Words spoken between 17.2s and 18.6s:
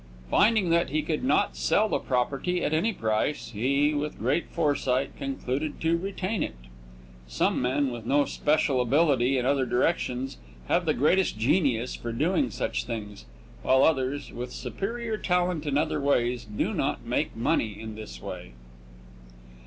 money in this way.